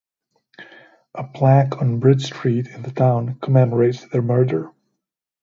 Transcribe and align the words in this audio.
A 1.13 1.23
plaque 1.23 1.79
on 1.79 1.99
Bridge 1.99 2.25
Street 2.25 2.65
in 2.65 2.81
the 2.81 2.89
town 2.89 3.35
commemorates 3.39 4.03
their 4.09 4.23
murder. 4.23 4.73